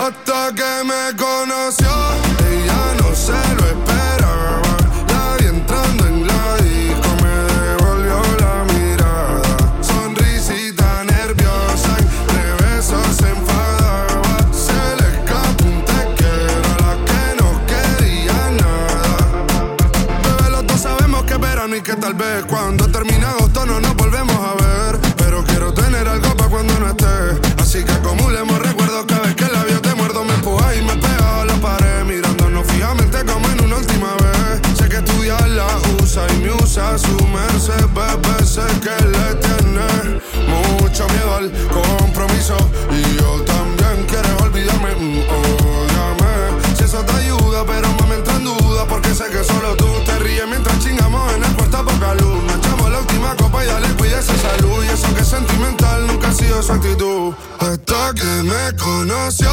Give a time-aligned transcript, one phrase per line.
[0.00, 1.90] Hasta que me conoció,
[2.50, 3.59] ella no se lo
[38.60, 42.56] sé que le tiene mucho miedo al compromiso.
[42.90, 44.94] Y yo también quieres olvidarme.
[44.96, 48.86] Mm, si eso te ayuda, pero me entra en duda.
[48.86, 52.42] Porque sé que solo tú te ríes mientras chingamos en el cuarto poca luz.
[52.44, 54.84] Nos echamos la última copa y dale, cuídese salud.
[54.84, 57.34] Y eso que es sentimental nunca ha sido su actitud.
[57.58, 59.50] Hasta que me conoció,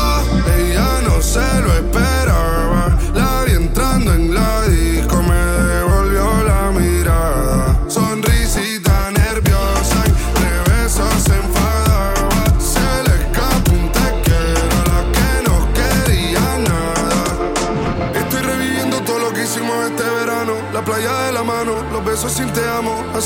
[0.57, 2.97] ella no se lo esperaba.
[3.13, 4.66] La vi entrando en la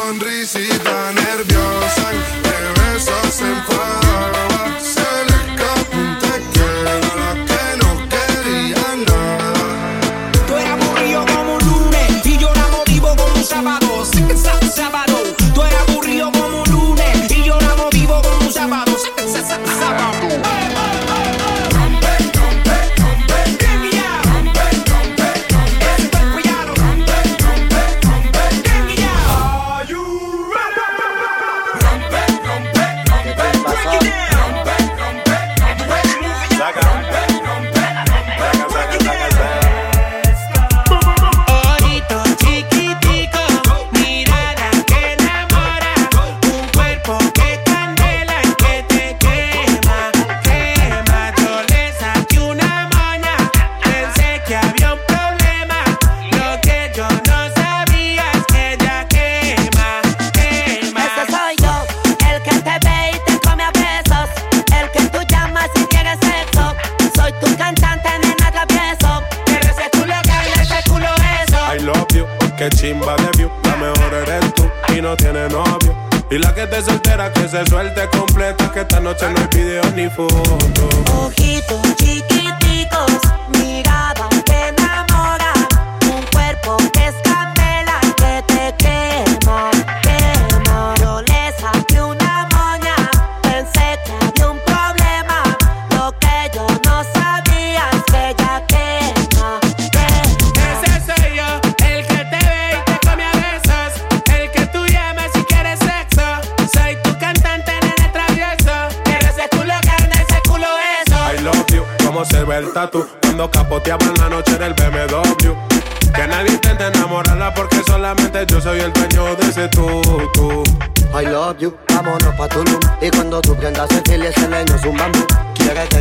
[0.00, 2.10] sonrisita nerviosa,
[2.42, 4.59] de besos enfadados.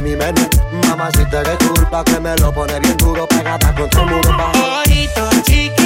[0.10, 0.42] Mi menú,
[1.32, 4.38] eres culpa Que me lo pone bien duro, pegada contra el muro.
[4.82, 5.79] Ojito chiquitico,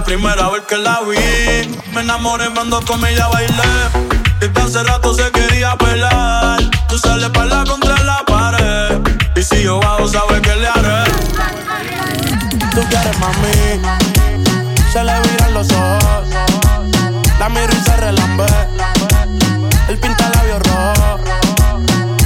[0.00, 1.78] la primera vez que la vi.
[1.92, 3.72] Me enamoré cuando con ella bailé.
[4.40, 6.58] Y hace rato se quería pelar.
[6.88, 8.98] Tú sales para contra la pared.
[9.36, 11.04] Y si yo bajo, sabes que le haré.
[12.74, 13.80] Tú quieres mami.
[14.92, 16.28] Se le viran los ojos.
[17.38, 18.46] La miro y se relambe.
[19.88, 21.20] El pinta labios rojo.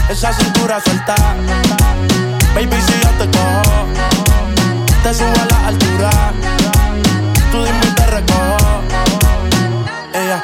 [0.09, 1.17] Esa cintura suelta.
[2.55, 3.87] Baby, si yo te cojo,
[5.03, 6.53] te subo a la altura.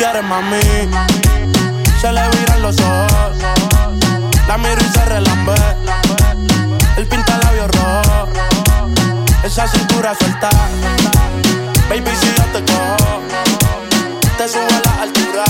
[0.00, 0.60] quieres mami.
[2.00, 3.36] Se le viran los ojos.
[4.48, 5.54] La miro y se relambe.
[6.96, 8.28] El pinta labios rojo.
[9.44, 10.48] Esa cintura suelta.
[11.90, 13.20] Baby, si yo te cojo,
[14.38, 15.44] te subo a la altura.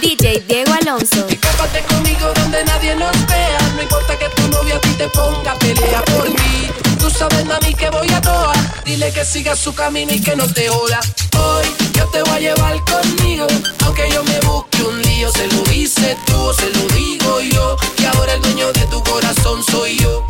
[0.00, 1.26] DJ Diego Alonso.
[1.28, 3.58] Escápate conmigo donde nadie nos vea.
[3.74, 6.91] No importa que tu novio a ti te ponga pelea por mí.
[7.18, 8.52] Sabes, mami, que voy a toa.
[8.84, 11.00] Dile que siga su camino y que no te joda.
[11.38, 13.46] Hoy yo te voy a llevar conmigo.
[13.84, 17.76] Aunque yo me busque un lío, se lo dices tú o se lo digo yo.
[17.96, 20.24] Que ahora el dueño de tu corazón soy yo.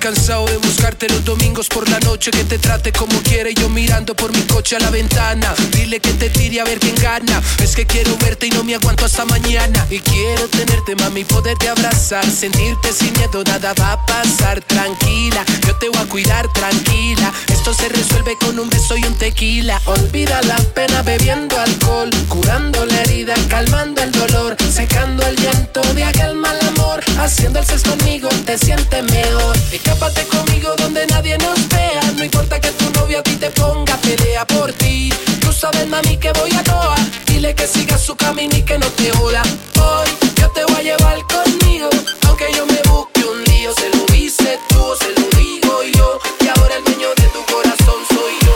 [0.00, 4.14] Cansado de buscarte los domingos por la noche Que te trate como quiere yo mirando
[4.14, 5.54] por mi coche a la ventana.
[5.72, 7.42] Dile que te tire a ver quién gana.
[7.62, 9.86] Es que quiero verte y no me aguanto hasta mañana.
[9.90, 12.24] Y quiero tenerte mami, poderte abrazar.
[12.30, 14.60] Sentirte sin miedo, nada va a pasar.
[14.62, 17.32] Tranquila, yo te voy a cuidar tranquila.
[17.48, 19.80] Esto se resuelve con un beso y un tequila.
[19.86, 26.04] Olvida la pena bebiendo alcohol Curando la herida, calmando el dolor Secando el llanto de
[26.04, 27.02] aquel mal amor.
[27.18, 29.56] Haciendo el sexo conmigo te sientes mejor
[29.96, 32.02] Escápate conmigo donde nadie nos vea.
[32.16, 35.08] No importa que tu novio a ti te ponga pelea por ti.
[35.40, 36.96] Tú sabes mami que voy a toa.
[37.24, 39.42] Dile que siga su camino y que no te joda.
[39.80, 41.88] Hoy yo te voy a llevar conmigo.
[42.26, 46.18] Aunque yo me busque un lío Se lo dices tú se lo digo yo.
[46.40, 48.54] Que ahora el dueño de tu corazón soy yo.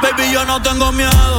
[0.00, 1.37] Baby, yo no tengo miedo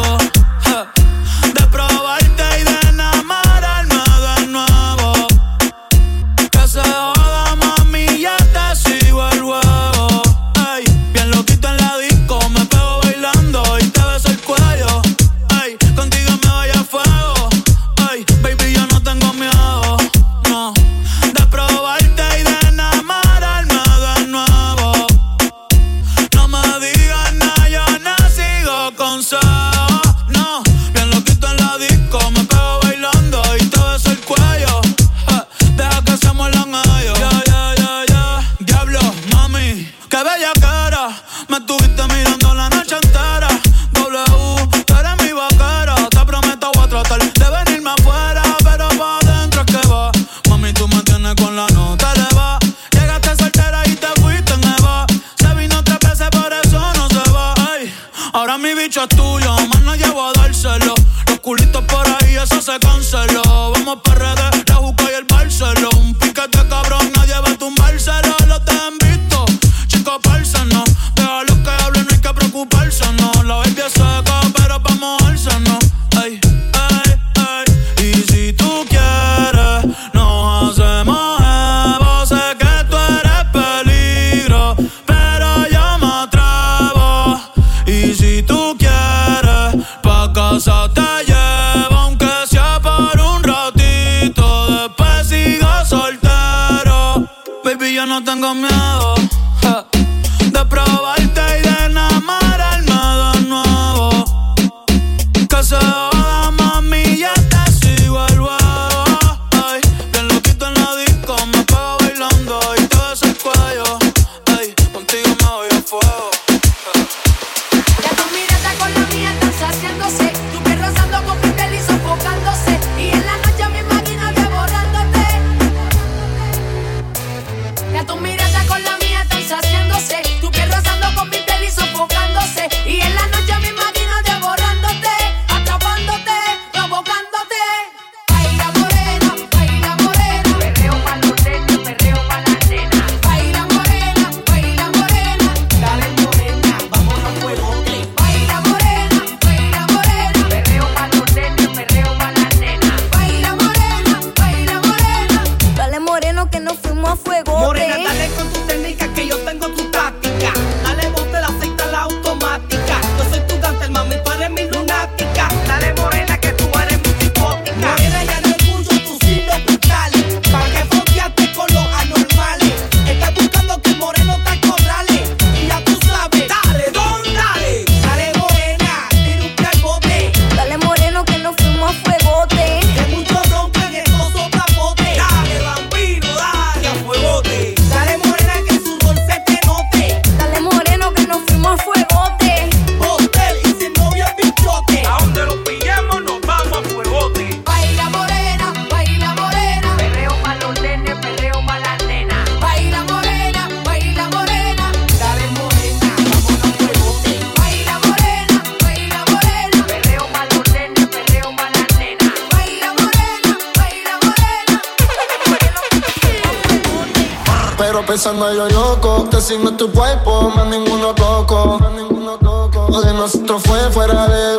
[223.92, 224.58] fuera de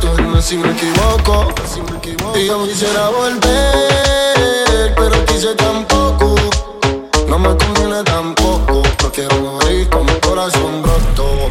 [0.00, 1.52] tú dime si me equivoco.
[2.34, 6.34] Y yo quisiera volver, pero quise tampoco.
[7.28, 11.50] No me conviene tampoco, no quiero morir con mi corazón roto.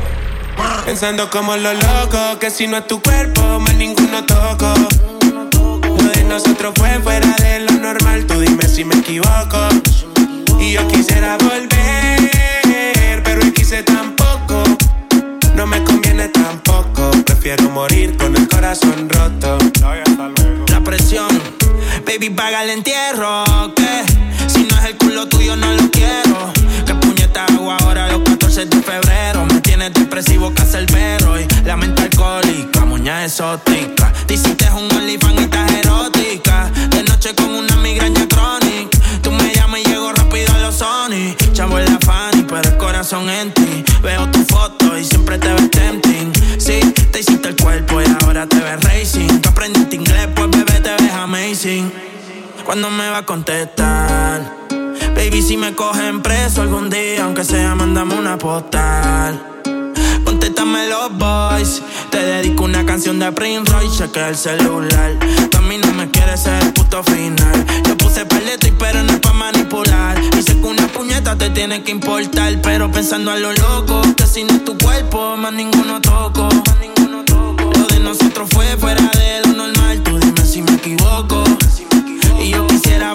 [0.85, 4.73] Pensando como lo loco, que si no es tu cuerpo, más ninguno toco.
[5.83, 9.69] Lo de nosotros fue fuera de lo normal, tú dime si me equivoco.
[10.59, 14.10] Y yo quisiera volver, pero quise tampoco.
[17.41, 19.57] Prefiero morir con el corazón roto.
[20.67, 21.27] La presión,
[22.05, 23.43] baby, paga el entierro.
[23.75, 24.03] Que
[24.47, 26.53] si no es el culo tuyo, no lo quiero.
[26.85, 29.43] Que puñeta hago ahora los 14 de febrero.
[29.47, 31.39] Me tienes depresivo, perro.
[31.39, 34.13] Y la mente alcohólica, muña exótica.
[34.27, 36.71] Dicen que es un OnlyFans y estás erótica.
[36.91, 38.99] De noche con una migraña crónica.
[39.23, 41.35] Tú me llamas y llego rápido a los Sony.
[41.53, 43.83] Chavo en la Fanny, pero el corazón en ti.
[44.03, 46.31] Veo tu foto y siempre te ves tempting.
[46.59, 46.79] Sí,
[47.11, 49.41] te hiciste el cuerpo y ahora te ves racing.
[49.41, 51.91] Tú aprendiste inglés, pues bebé te ves amazing.
[52.65, 54.59] ¿Cuándo me va a contestar?
[55.15, 59.43] Baby, si me cogen preso algún día, aunque sea, mandame una postal.
[60.23, 61.81] Contéstame los boys.
[62.09, 65.11] Te dedico una canción de Prince Royce, cheque el celular.
[65.49, 67.65] Tú a mí no me quieres ser el puto final.
[67.87, 70.17] Yo puse paleta y pero no es pa' manipular.
[70.37, 72.59] Y sé que una puñeta te tiene que importar.
[72.61, 76.49] Pero pensando a lo loco, que si no es tu cuerpo, más ninguno toco.
[78.01, 80.01] Nosotros fue fuera de lo normal.
[80.03, 81.43] Tú dime si me equivoco.
[82.39, 83.13] Y yo quisiera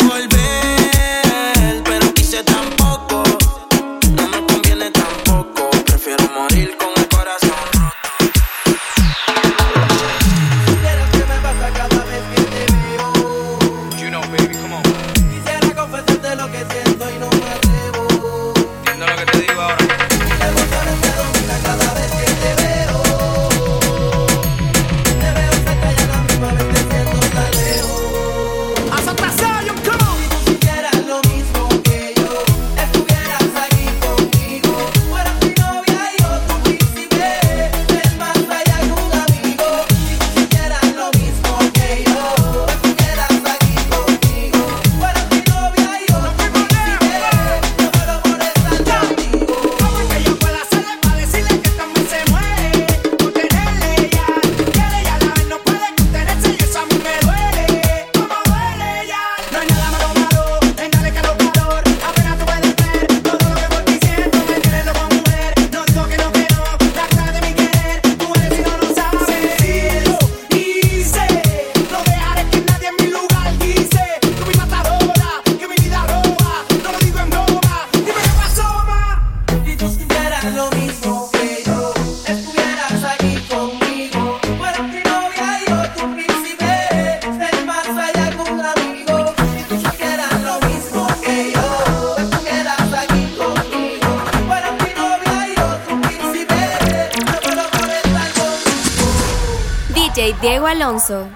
[100.99, 101.36] So.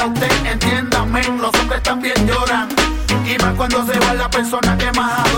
[0.00, 2.68] entienda usted, entiéndame, los hombres también lloran.
[3.26, 5.29] Y más cuando se va la persona que más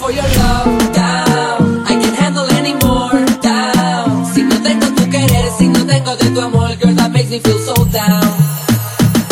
[0.00, 1.84] for your love, down.
[1.84, 4.24] I can't handle anymore, down.
[4.32, 7.38] Si no tengo tu querer, si no tengo de tu amor, girl, that makes me
[7.38, 8.24] feel so down.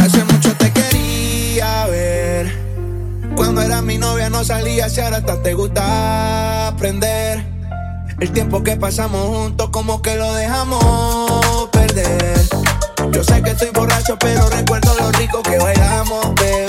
[0.04, 2.52] Hace mucho te quería ver.
[3.34, 7.44] Cuando eras mi novia no salías y ahora hasta te gusta aprender.
[8.20, 12.40] El tiempo que pasamos juntos como que lo dejamos perder.
[13.12, 16.67] Yo sé que estoy borracho, pero recuerdo lo rico que bailamos, bebé.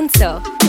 [0.00, 0.59] Alonso.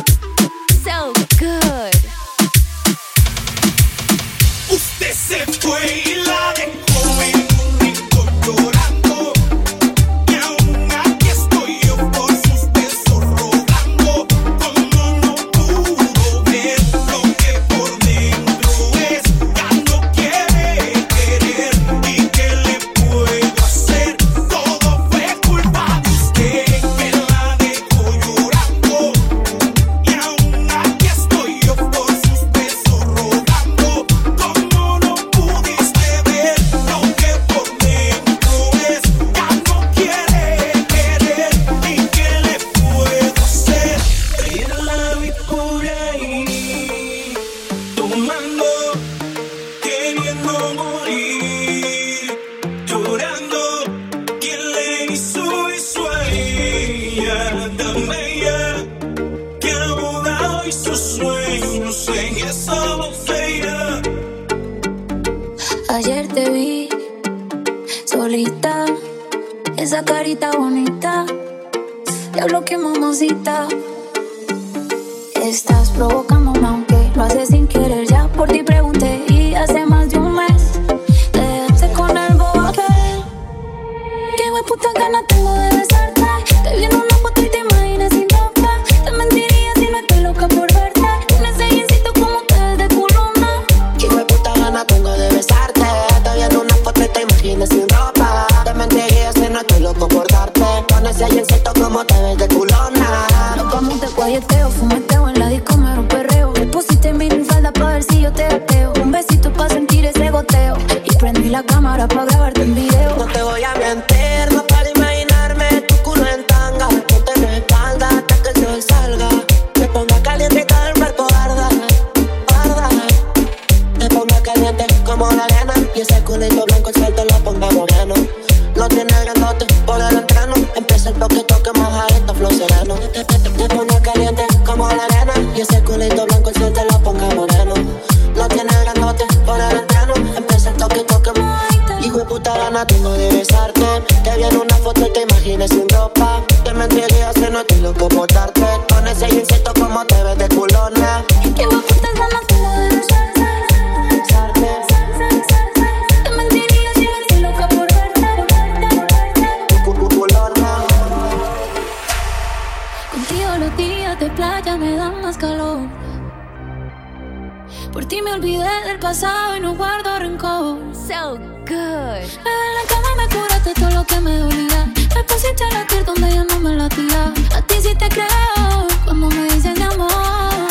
[168.34, 170.80] olvidé del pasado y no guardo rencor.
[170.94, 172.24] So good.
[172.44, 174.86] Me en la cama y me curaste todo lo que me dolía.
[175.16, 177.34] Me pusiste a latir donde yo no me latía.
[177.56, 180.68] A ti sí te creo cuando me dices de amor.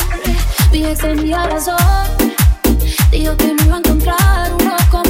[0.73, 1.77] Mi ex tenía razón.
[3.11, 5.10] Dijo que no iba a encontrar uno como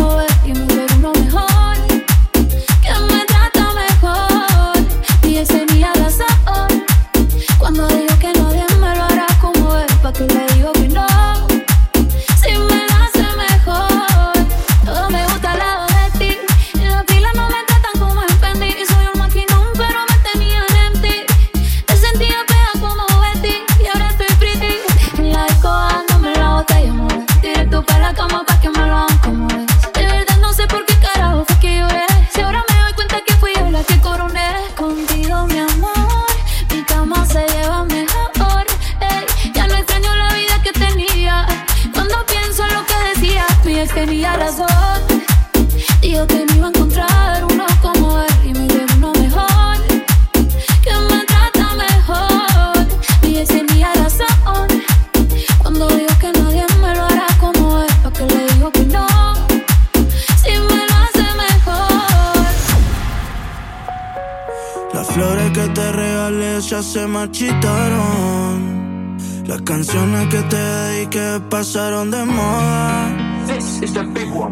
[67.21, 69.19] marchitaron.
[69.47, 73.09] Las canciones que te dediqué pasaron de moda.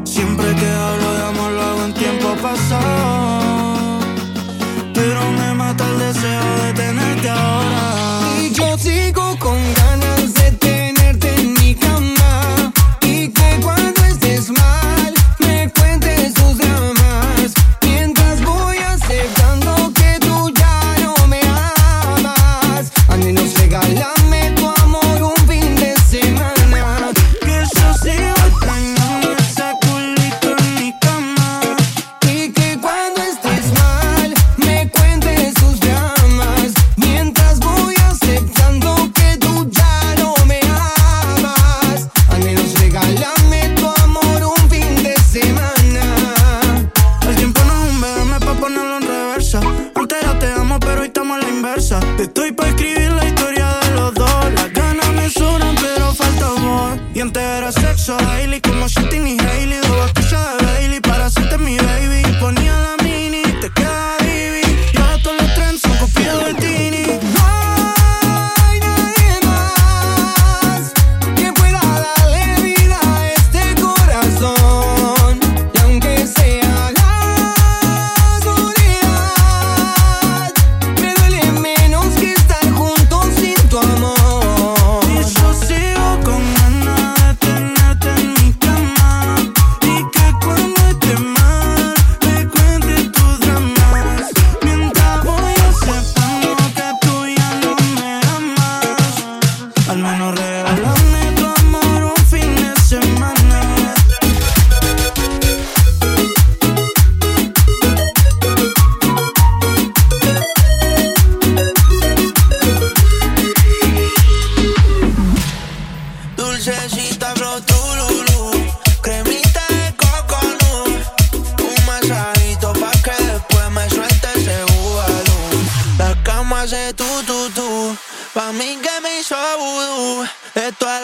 [0.05, 4.01] Siempre que hablo de amor lo hago en tiempo pasado.
[4.93, 7.85] Pero me mata el deseo de tenerte ahora.
[8.43, 10.18] Y yo sigo con ganas.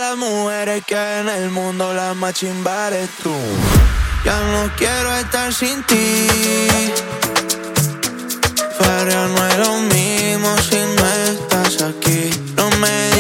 [0.09, 3.35] Las mujeres que en el mundo, la más chimba eres tú.
[4.25, 6.27] Ya no quiero estar sin ti.
[8.79, 12.31] Pero no es lo mismo si no estás aquí.
[12.57, 13.14] No me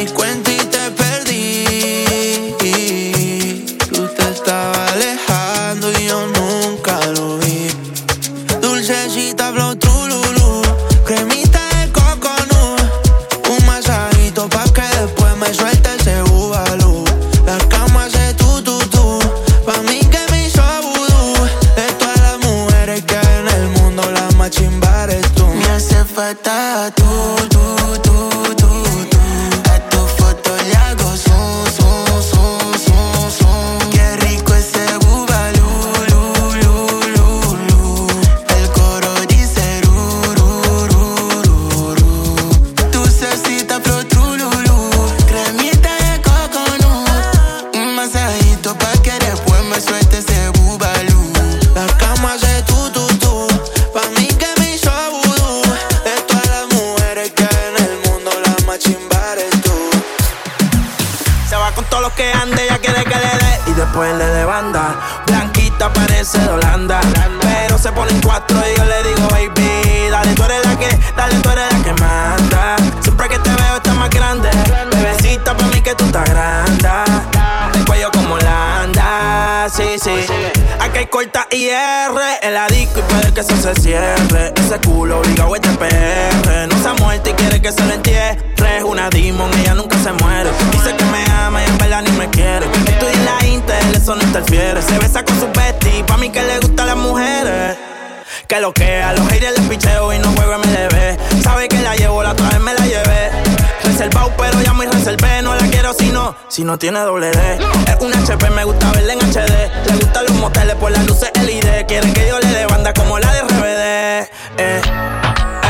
[104.84, 105.42] muy reservé.
[105.42, 107.58] No la quiero si no, si no tiene doble D.
[107.86, 109.86] Es un HP, me gusta verla en HD.
[109.86, 111.86] Le gustan los moteles por las luces LED.
[111.86, 114.28] Quieren que yo le dé banda como la de RBD.
[114.58, 114.80] Eh,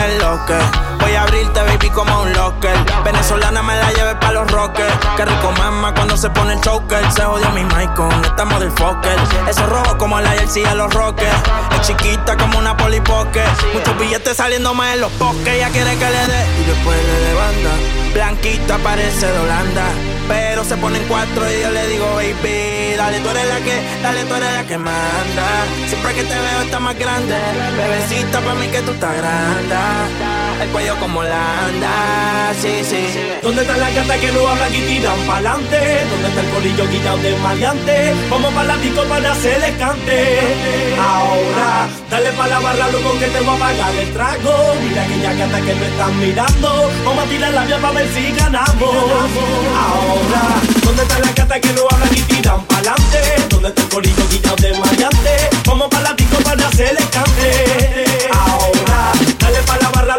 [0.07, 0.94] es lo que.
[1.05, 2.75] Voy a abrirte, baby, como un locker.
[3.05, 4.91] Venezolana me la lleve pa' los rockers.
[5.19, 7.13] Qué rico mama cuando se pone el choker.
[7.13, 9.19] Se jodió mi mic con esta motherfucker.
[9.47, 11.37] Eso rojo como la jersey a los rockers.
[11.75, 13.43] Es chiquita como una polipoque.
[13.75, 15.47] Muchos billetes saliéndome en los poques.
[15.47, 17.71] Ella quiere que le dé y después le dé banda.
[18.15, 19.85] Blanquita parece de Holanda.
[20.27, 24.25] Pero se ponen cuatro y yo le digo, baby, dale, tú eres la que, dale,
[24.25, 25.47] tú eres la que manda.
[25.87, 27.37] Siempre que te veo estás más grande.
[27.77, 29.75] Bebecita, para mí que tú estás grande.
[30.63, 33.07] El cuello como la anda, sí, sí.
[33.43, 35.79] ¿Dónde están las gatas que no hablan y tiran pa'lante?
[36.11, 38.15] ¿Dónde está el colillo guillado de maleante?
[38.31, 40.39] Vamos para la disco para hacerle cante.
[40.99, 44.75] Ahora, dale pa' la barra, loco, que te voy a pagar el trago.
[44.83, 46.91] Mira aquella gata que me están mirando.
[47.05, 48.97] Vamos a tirar la vía para ver si ganamos.
[49.85, 50.43] Ahora,
[50.83, 53.21] ¿dónde están las gatas que no hablan y tiran pa'lante?
[53.51, 55.51] ¿Dónde está el colillo guillado de maleante?
[55.67, 58.05] Vamos para la disco para hacerle cante.
[58.33, 60.17] Ahora, dale pa' la barra,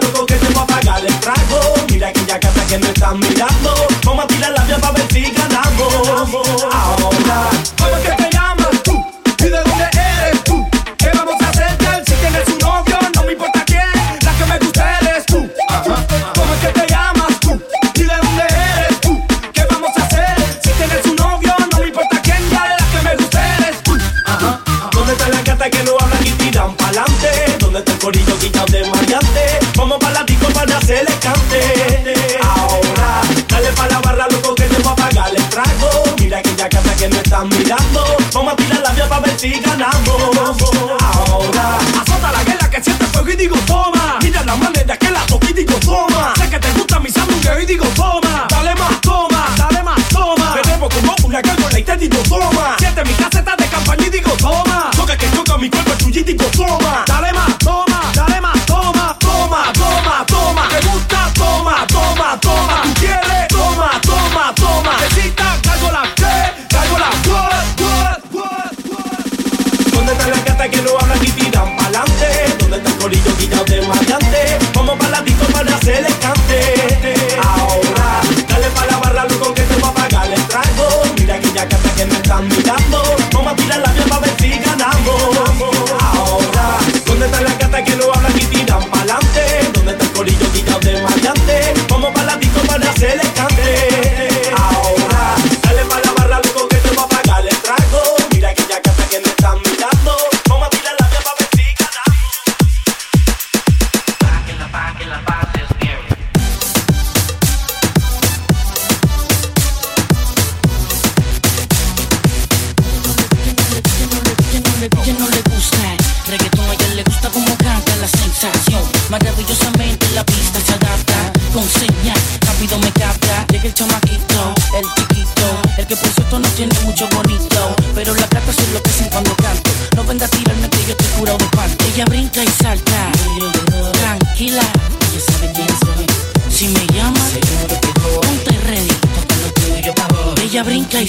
[2.67, 3.87] que me están mirando.
[4.03, 6.63] Vamos a tirar la vía para ver si ganamos.
[6.71, 9.05] Ahora, ¿cómo es que te llamas tú?
[9.39, 10.67] ¿Y de dónde eres tú?
[10.97, 11.77] ¿Qué vamos a hacer?
[12.05, 13.91] Si tienes un novio, no me importa quién.
[14.23, 15.49] La que me gusta eres tú.
[15.83, 17.61] ¿Cómo es que te llamas tú?
[17.95, 19.23] ¿Y de dónde eres tú?
[19.53, 20.59] ¿Qué vamos a hacer?
[20.63, 22.41] Si tienes un novio, no me importa quién.
[22.49, 22.75] girl.
[22.79, 23.97] La que me gusta eres tú.
[24.91, 27.57] ¿Dónde están las gatas que no hablan y tiran pa'lante?
[27.59, 29.59] ¿Dónde está el corillo quitado de maleante?
[29.75, 31.74] Vamos pa' la disco para hacerle cante.
[37.35, 38.17] Están mirando.
[38.33, 40.61] Vamos a tirar la vía para ver si ganamos.
[41.01, 44.19] Ahora, azota la guerra que siente fuego y digo toma.
[44.21, 46.33] Mira la manera que la toco y digo toma.
[46.37, 48.47] Sé que te gusta mi sándwich y digo toma.
[48.49, 50.55] Dale más, toma, dale más, toma.
[50.55, 51.41] Bebemos como una
[51.77, 52.75] y te digo toma.
[52.79, 54.91] Siente mi caseta de campaña y digo toma.
[54.95, 57.04] Toca que toca mi cuerpo tuyo y digo toma.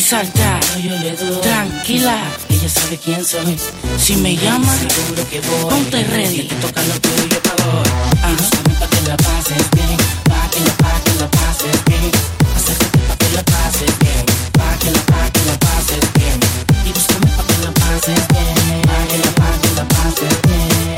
[0.07, 0.61] Brinca y salta,
[1.43, 2.17] tranquila,
[2.49, 3.57] ella sabe quién soy.
[3.99, 4.73] Si me llama,
[5.69, 7.41] ponte ready, toca lo tuyo,
[8.23, 8.37] Ah,
[8.81, 12.11] pa' que la pases bien, pa' que la, pa' que la pases bien.
[12.57, 16.41] Acércate pa' que la pases bien, pa' que la, pa' que la pases bien.
[16.87, 20.95] Y búscame que la pases bien, que la, pa' que la pases bien.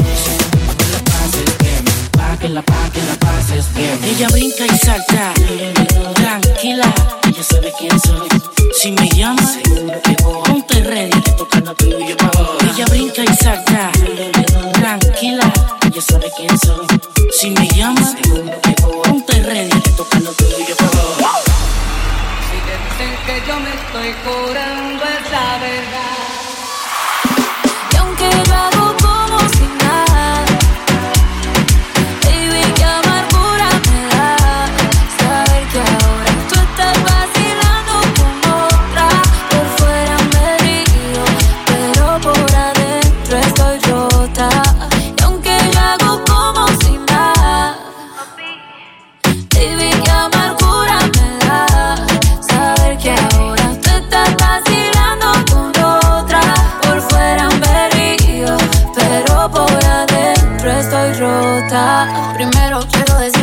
[0.78, 3.98] Que la pases bien, pa' que la, pa' que la pases bien.
[4.04, 5.32] Ella brinca y salta,
[6.14, 6.92] tranquila,
[7.26, 8.57] ella sabe quién soy.
[8.78, 9.42] Si me llama,
[10.44, 11.10] ponte ready,
[12.62, 13.90] Ella brinca y salta,
[14.72, 15.52] tranquila,
[15.84, 16.86] ella sabe quién soy.
[17.32, 18.14] Si me llama,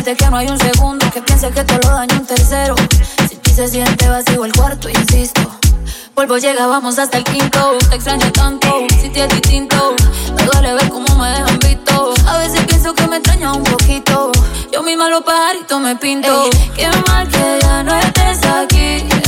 [0.06, 2.74] decirte que no hay un segundo que piense que te lo daño un tercero.
[3.28, 5.40] Si ti se siente vacío el cuarto, insisto.
[6.14, 7.76] Polvo llega, vamos hasta el quinto.
[7.90, 9.94] Te extraño tanto, si te es distinto.
[10.36, 12.14] Me duele ver cómo me dejan visto.
[12.26, 14.30] A veces pienso que me extraña un poquito.
[14.72, 16.50] Yo misma los pajaritos me pinto.
[16.76, 19.25] Qué mal que ya no estés aquí.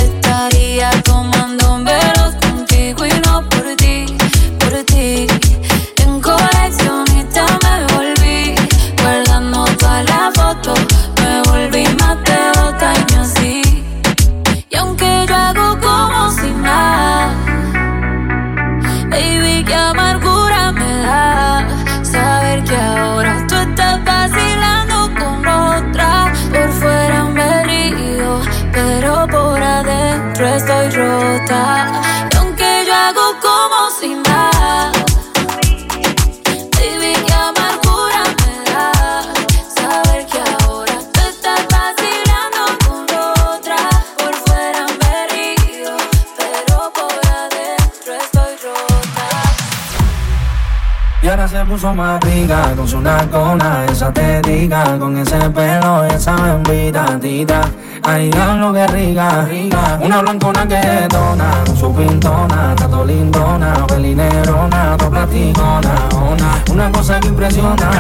[51.69, 57.61] Puso más rica con su nalgona, esa te diga, con ese pelo, esa bembita tita.
[58.03, 59.99] Ay, lo que rica, rica.
[60.01, 66.63] Una blancona que detona, con su pintona, tato lindona, pelinerona, to platicona, ona.
[66.71, 67.91] Una cosa que impresiona.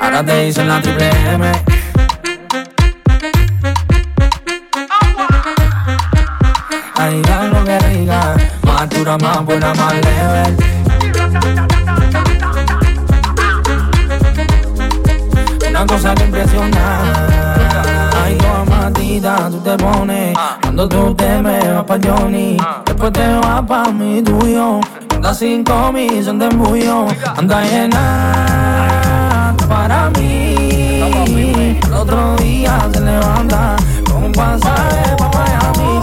[0.00, 1.52] Ahora te dicen la triple M.
[6.98, 7.35] Ay.
[9.06, 9.18] Una
[15.86, 17.02] cosa que impresiona.
[18.24, 20.36] Ay, como matita, tú te pones.
[20.60, 22.56] Cuando tú te me vas pa' Johnny.
[22.84, 24.80] Después te vas pa' mi tuyo.
[25.14, 27.06] Anda cinco mil, son de embullo.
[27.36, 31.78] Anda llena para mí.
[31.80, 34.32] El otro día se levanta con un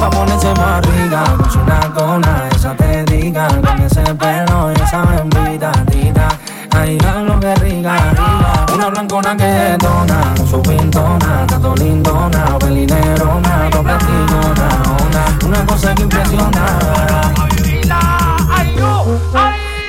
[0.04, 1.24] pa' ponerse más rica.
[1.38, 3.47] Con su nalgona, esa te diga.
[3.47, 6.28] Con ese pelo y esa bembita tita.
[6.72, 8.74] Ay, lo que rica, rica.
[8.74, 14.68] Una blancona que detona, con su pintona, tato lindona, pelinerona, to platicona,
[15.04, 15.24] ona.
[15.45, 16.66] Una cosa que impresiona.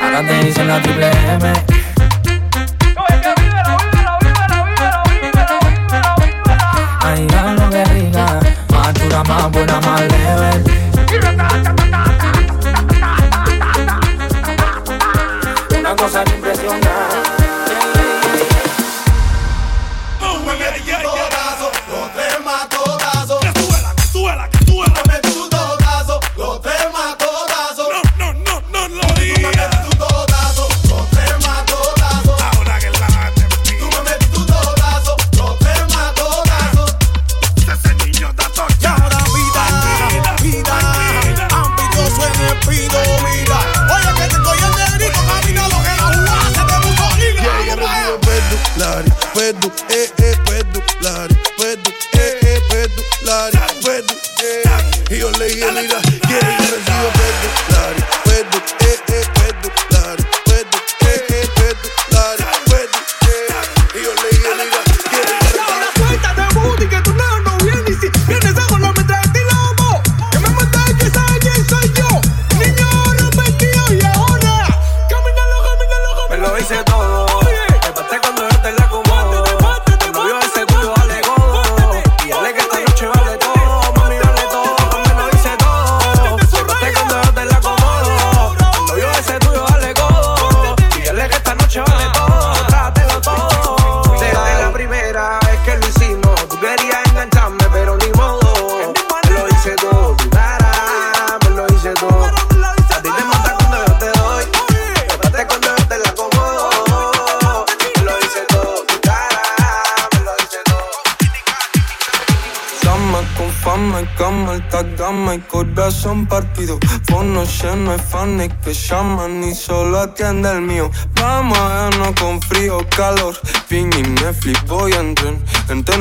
[0.03, 1.84] Ahora te dicen la triple M.
[9.29, 10.74] más dura, más buena, más leve.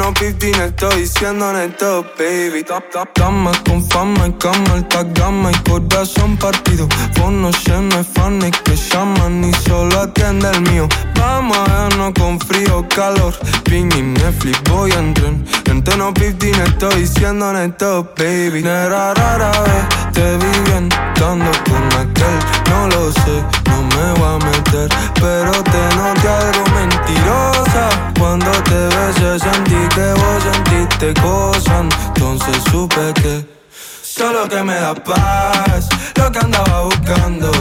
[0.04, 2.66] no piti, no estoy siendo neto, baby.
[3.16, 6.88] Dama con fama y cama, alta gama y corazón partido.
[7.18, 10.89] Vos no llenes fanes que llaman y solo atiende el mío.
[11.20, 13.34] Vamos a vernos con frío, calor,
[13.64, 15.34] ping y Netflix, voy a entrar.
[15.66, 18.62] En tono piti, no estoy siendo neto, baby.
[18.62, 22.38] Nera rara vez te vi cantando con aquel,
[22.70, 23.36] no lo sé,
[23.70, 25.72] no me voy a meter, pero te
[31.04, 33.45] hiciste cosas, entonces supe que
[34.01, 37.51] solo que me da paz, lo que andaba buscando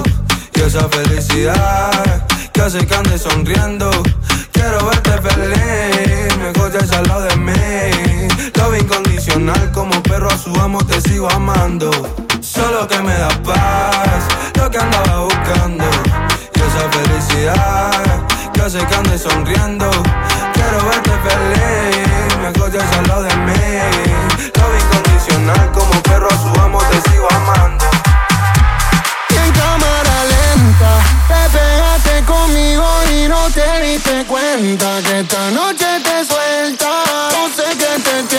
[0.55, 3.91] y esa felicidad que hace que ande sonriendo.
[4.53, 8.53] Quiero verte feliz, mejor te al lado de mí.
[8.55, 11.91] Lo incondicional como perro a su amo te sigo amando.
[12.41, 14.25] Solo que me da paz,
[14.57, 15.85] lo que andaba buscando
[16.55, 19.91] y esa felicidad que hace que ande sonriendo
[20.73, 22.39] quiero verte feliz.
[22.41, 23.53] Me escuchas al lado de mí.
[24.57, 27.85] Love incondicional, como perro a su amo, te sigo amando.
[29.31, 30.93] Y en cámara lenta,
[31.29, 36.91] te pegaste conmigo y no te diste cuenta que esta noche te suelta.
[37.33, 38.32] No sé que te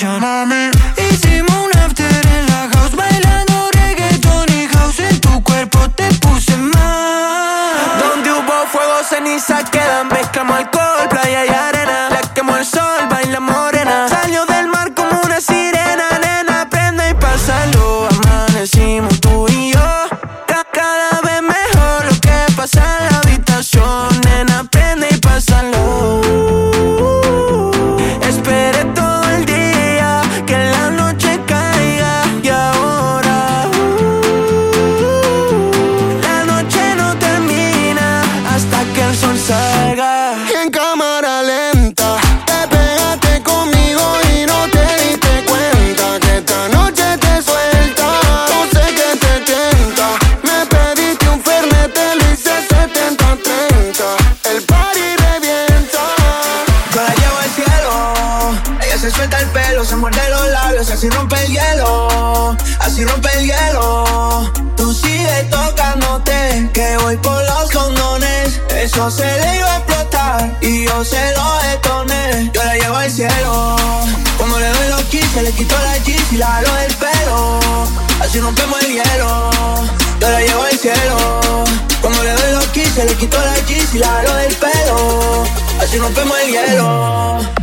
[0.00, 0.69] Your on
[85.90, 87.59] si rompemos el hielo.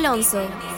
[0.00, 0.69] Alonso.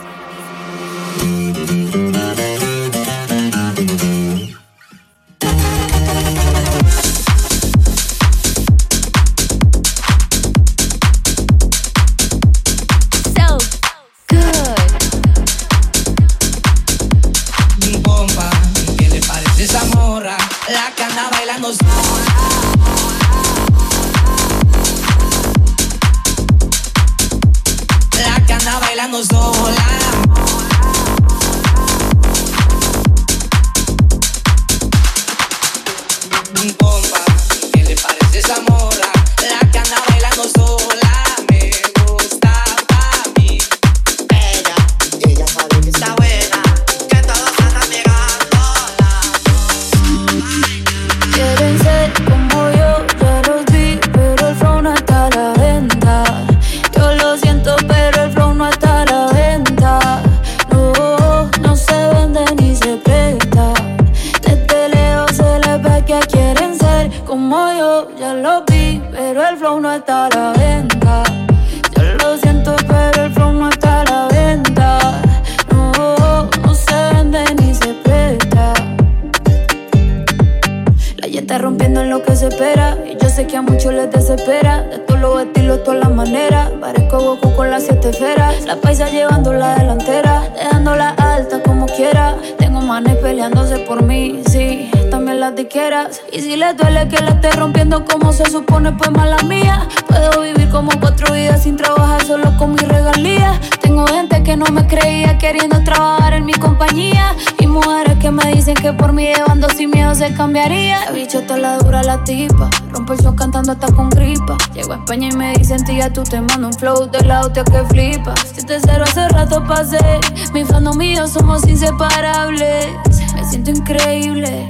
[116.13, 118.35] tú te mando un flow de la que flipa.
[118.55, 120.19] Si te cero hace rato pasé,
[120.53, 122.87] mi fandom y somos inseparables.
[123.35, 124.67] Me siento increíble,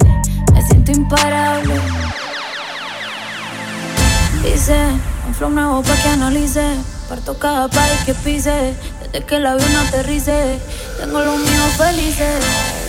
[0.52, 1.74] me siento imparable.
[4.42, 4.76] Dice,
[5.26, 6.66] un flow nuevo pa' que analice.
[7.08, 10.58] Parto cada país que pise, desde que el avión aterrice.
[10.98, 12.40] Tengo los míos felices,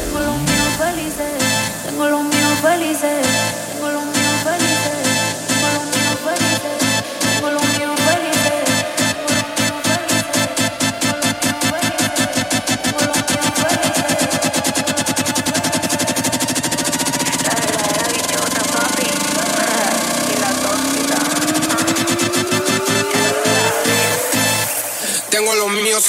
[0.05, 3.44] tengo los míos felices, tengo los míos felices.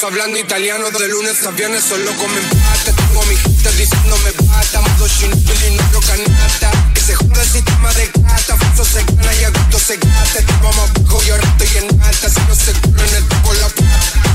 [0.03, 2.91] hablando italiano de lunes a viernes solo comen pasta.
[2.91, 6.71] Tengo mi gente diciéndome basta, modo y no canasta.
[6.93, 10.39] Que se joda el sistema de gata, falso se gana y a gusto se gasta.
[10.39, 13.53] Estaba más bajo y ahora estoy en alta, si no se corre en el tubo
[13.53, 14.26] la plata.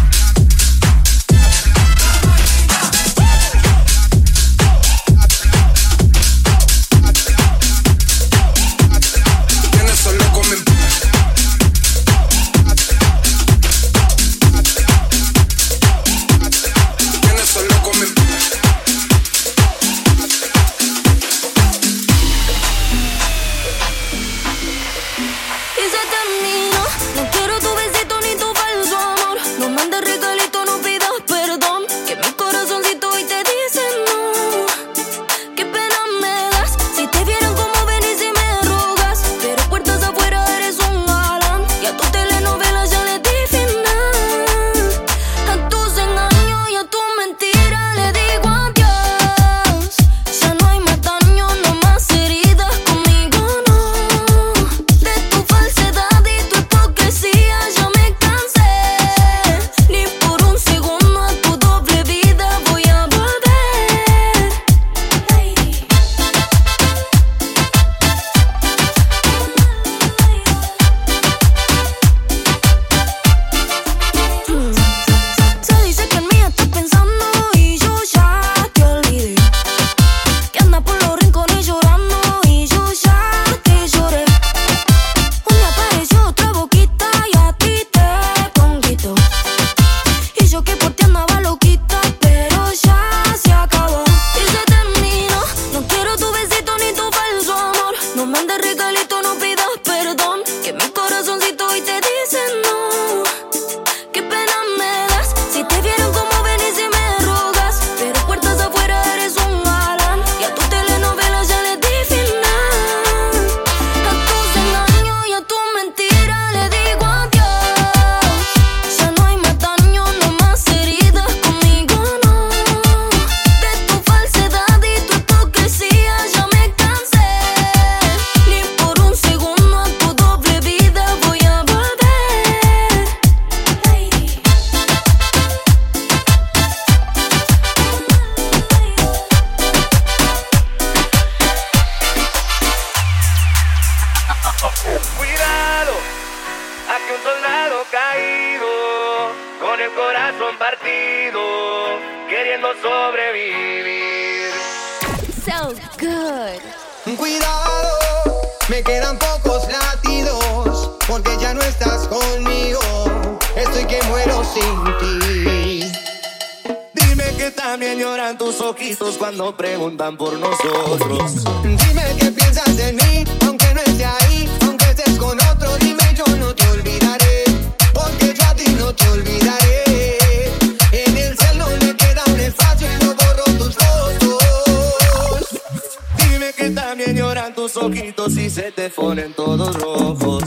[187.72, 190.42] tus ojitos y se te ponen todos rojos.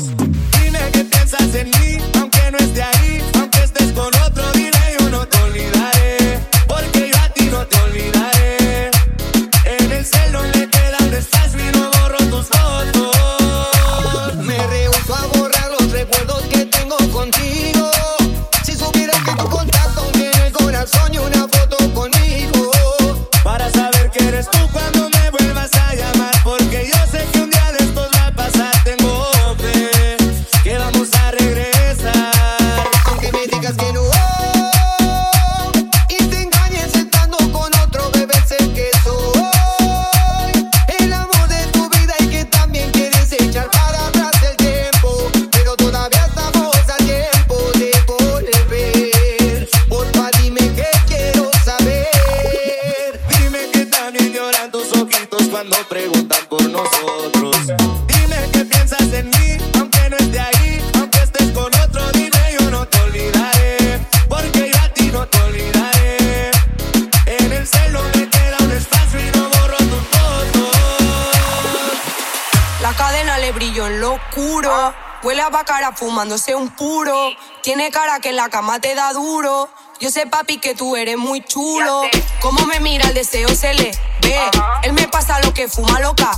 [76.16, 77.14] fumándose un puro.
[77.62, 79.68] Tiene cara que en la cama te da duro.
[80.00, 82.04] Yo sé, papi, que tú eres muy chulo.
[82.40, 83.92] Cómo me mira, el deseo se le
[84.22, 84.40] ve.
[84.84, 86.32] Él me pasa lo que fuma loca.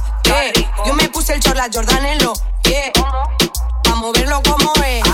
[0.84, 2.92] Yo me puse el chorla Jordan en lo que.
[2.92, 3.96] Yeah.
[3.98, 5.07] Moverlo como es.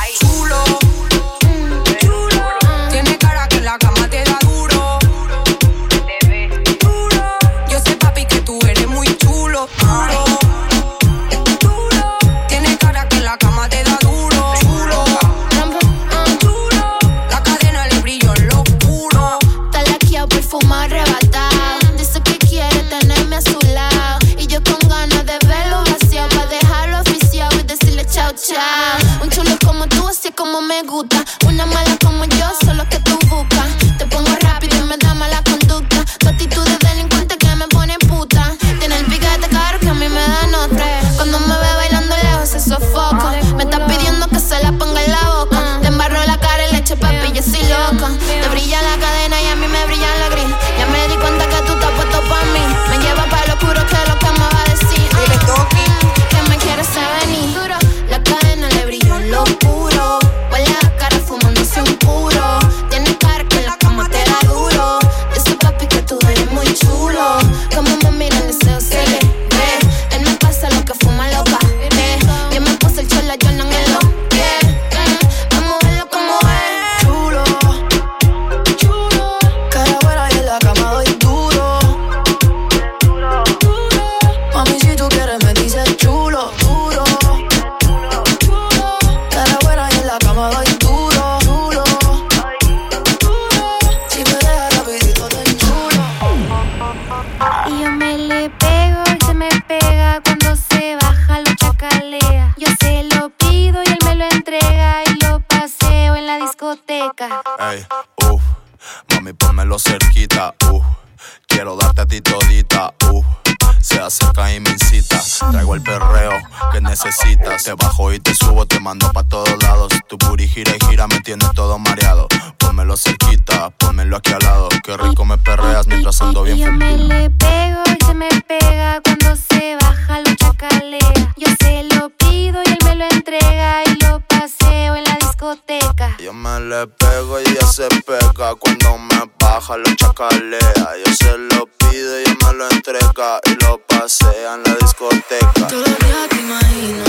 [142.94, 145.68] discreca y lo pasea en la discoteca.
[145.68, 147.04] Todavía te imagino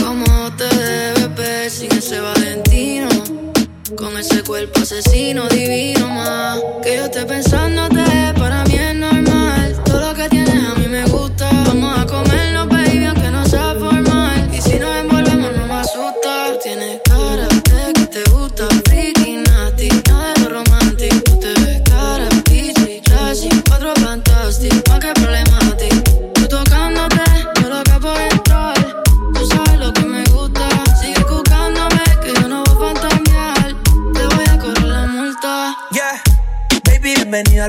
[0.00, 3.08] cómo te debe ver sin ese Valentino.
[3.96, 8.07] Con ese cuerpo asesino divino más que yo estoy pensándote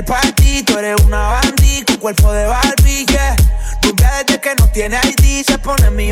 [0.00, 0.62] al party.
[0.64, 3.36] Tú eres una bandita, con cuerpo de Barbie, yeah.
[3.82, 6.10] Rubia desde que no tiene ID, se pone mi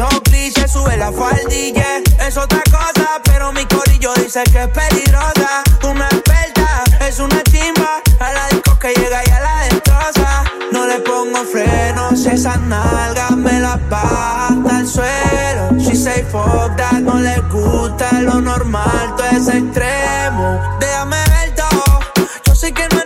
[0.55, 2.03] se sube la faldilla.
[2.26, 5.62] Es otra cosa, pero mi corillo dice que es peligrosa.
[5.84, 8.03] Una experta, es una chimba.
[8.20, 10.45] A la disco que llega y a la destroza.
[10.72, 15.78] No le pongo frenos, esas nalgas me las baja el suelo.
[15.78, 20.61] She say fuck that, no le gusta lo normal, todo es extremo.
[20.80, 22.01] Déjame ver todo,
[22.45, 22.97] yo sé que no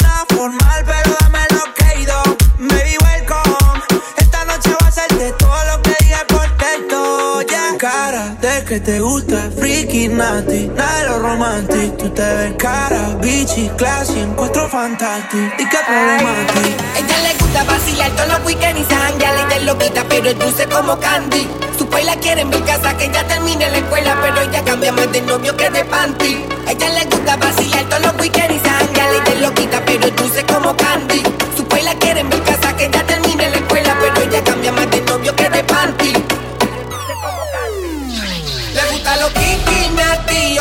[8.72, 11.94] que te gusta, freaky, nasty, nada de lo romantic.
[11.98, 15.44] Tú te ves cara, bichi, classy, encuentro fantástico.
[15.58, 16.74] ¿Y qué ti?
[16.96, 19.34] Ella le gusta vacilar todos los weekends y sanguear.
[19.34, 21.46] Ella es loquita, pero es dulce como candy.
[21.76, 24.90] Su país la quiere en mi casa, que ya termine la escuela, pero ella cambia
[24.90, 26.46] más de novio que de panty.
[26.66, 29.08] Ella le gusta vacilar todos los weekends y sanguear.
[29.10, 31.31] Ella es loquita, pero es dulce como candy.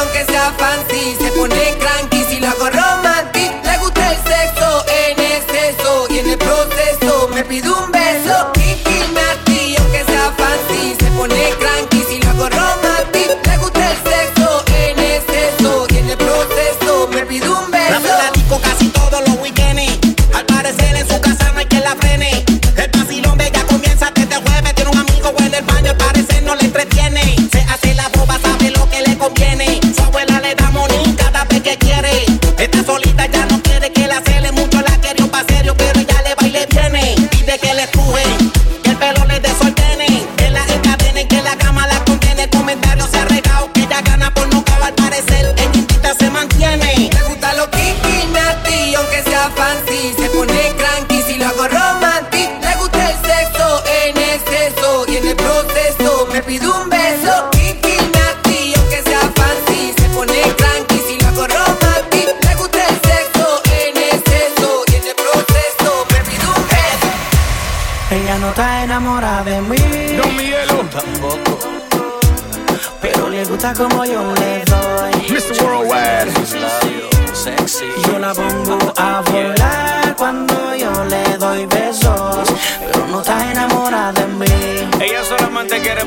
[0.02, 1.16] Nasty, aunque sea fancy.
[1.20, 2.11] Se pone cranky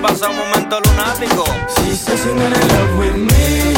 [0.07, 1.45] pasar un momento lunático.
[1.77, 3.74] She says love with me.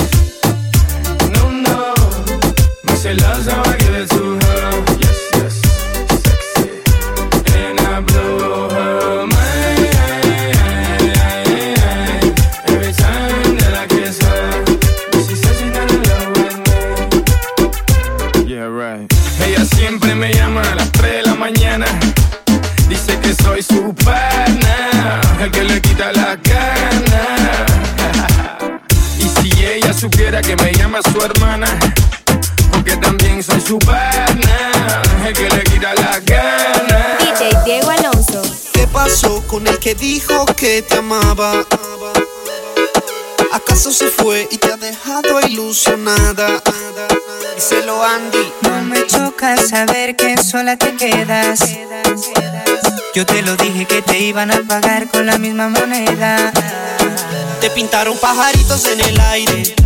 [30.96, 31.66] Llama su hermana,
[32.70, 37.18] porque también soy su pana, el que le quita la gana.
[37.20, 38.42] DJ Diego Alonso.
[38.72, 41.64] ¿Qué pasó con el que dijo que te amaba?
[43.52, 46.62] ¿Acaso se fue y te ha dejado ilusionada?
[47.54, 48.52] Díselo Andy.
[48.62, 51.60] No me choca saber que sola te quedas.
[53.14, 56.52] Yo te lo dije que te iban a pagar con la misma moneda.
[57.60, 59.85] Te pintaron pajaritos en el aire.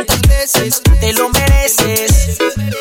[0.05, 0.81] Tantas veces.
[0.99, 2.37] Te lo mereces.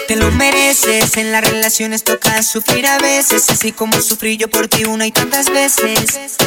[0.09, 1.17] Te lo mereces.
[1.17, 3.49] En las relaciones toca sufrir a veces.
[3.51, 6.39] Así como sufrí yo por ti una y tantas veces.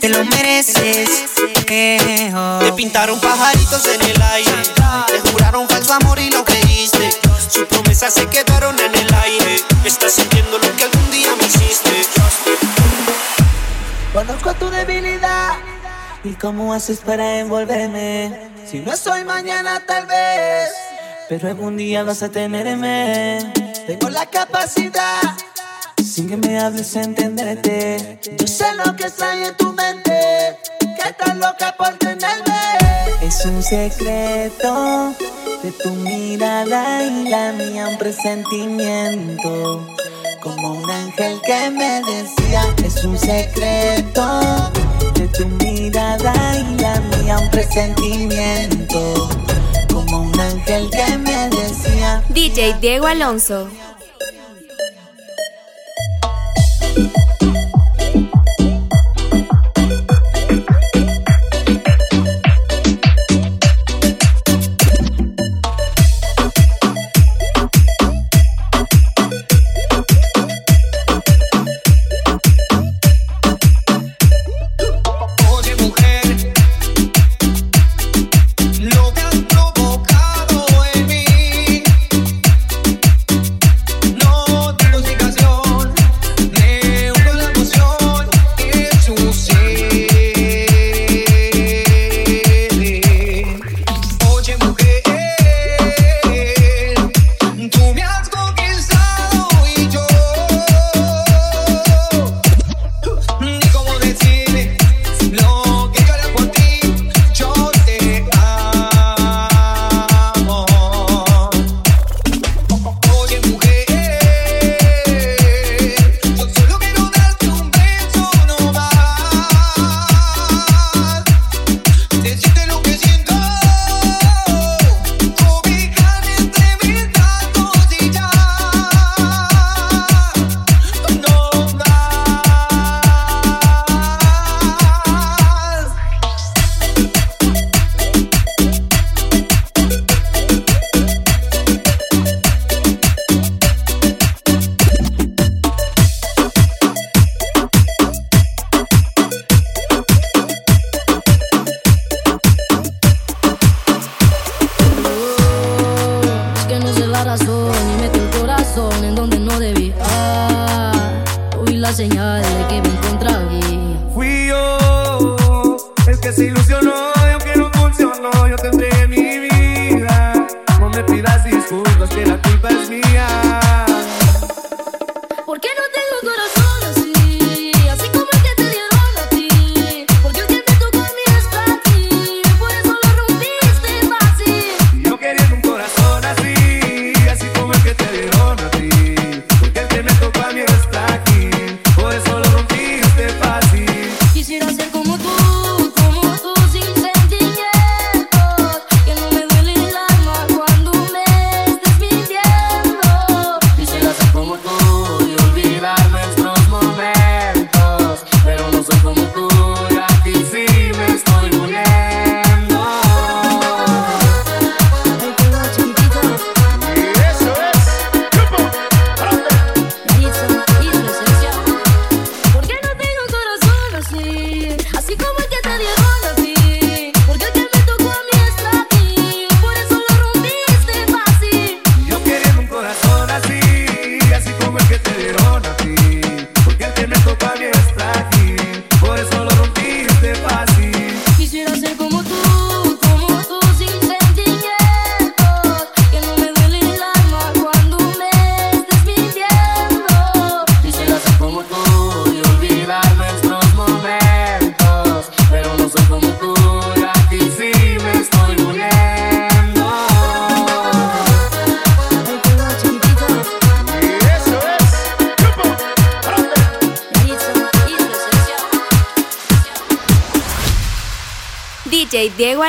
[0.00, 1.24] Te lo mereces.
[1.68, 2.60] Eh, oh.
[2.64, 4.52] Te pintaron pajaritos en el aire.
[5.06, 7.10] Te juraron falso amor y lo creíste.
[7.48, 9.56] Sus promesas se quedaron en el aire.
[9.84, 11.90] Estás sintiendo lo que algún día me hiciste.
[14.12, 15.71] Conozco tu debilidad
[16.24, 18.50] y cómo haces para envolverme.
[18.66, 20.70] Si no soy mañana, tal vez,
[21.28, 23.52] pero algún día vas a tenerme.
[23.86, 25.20] Tengo la capacidad,
[26.02, 28.20] sin que me hables, entenderte.
[28.38, 32.78] Yo sé lo que está en tu mente, que estás loca por tenerme.
[33.20, 35.14] Es un secreto
[35.62, 39.86] de tu mirada y la mía, un presentimiento
[40.42, 44.40] como un ángel que me decía, es un secreto
[45.14, 49.28] de tu mirada y la mía, un presentimiento,
[49.92, 52.24] como un ángel que me decía.
[52.30, 53.68] DJ Diego Alonso.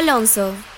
[0.03, 0.72] Alonso.